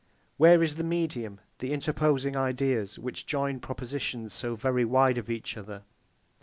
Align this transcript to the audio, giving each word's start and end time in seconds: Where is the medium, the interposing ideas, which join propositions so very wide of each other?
Where 0.37 0.63
is 0.63 0.77
the 0.77 0.83
medium, 0.83 1.39
the 1.59 1.71
interposing 1.71 2.35
ideas, 2.35 2.97
which 2.97 3.27
join 3.27 3.59
propositions 3.59 4.33
so 4.33 4.55
very 4.55 4.83
wide 4.83 5.19
of 5.19 5.29
each 5.29 5.55
other? 5.55 5.83